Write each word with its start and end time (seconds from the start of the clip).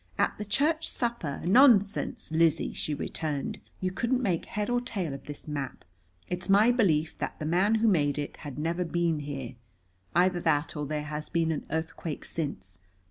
At 0.17 0.35
the 0.39 0.45
church 0.45 0.89
supper" 0.89 1.43
"Nonsense, 1.45 2.31
Lizzie," 2.31 2.73
she 2.73 2.95
returned. 2.95 3.59
"You 3.79 3.91
couldn't 3.91 4.23
make 4.23 4.45
head 4.47 4.67
or 4.67 4.81
tail 4.81 5.13
of 5.13 5.25
this 5.25 5.47
map. 5.47 5.85
It's 6.27 6.49
my 6.49 6.71
belief 6.71 7.19
that 7.19 7.37
the 7.37 7.45
man 7.45 7.75
who 7.75 7.87
made 7.87 8.17
it 8.17 8.37
had 8.37 8.57
never 8.57 8.83
been 8.83 9.19
here. 9.19 9.57
Either 10.15 10.39
that 10.39 10.75
or 10.75 10.87
there 10.87 11.03
has 11.03 11.29
been 11.29 11.51
an 11.51 11.67
earthquake 11.69 12.25
since. 12.25 12.79